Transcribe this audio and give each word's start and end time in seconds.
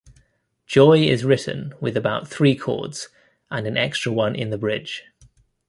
"Joy" 0.65 1.01
is 1.03 1.23
written 1.23 1.75
with 1.79 1.95
about 1.95 2.27
three 2.27 2.55
chords, 2.55 3.09
and 3.51 3.67
an 3.67 3.77
extra 3.77 4.11
one 4.11 4.33
in 4.35 4.49
the 4.49 4.57
bridge. 4.57 5.03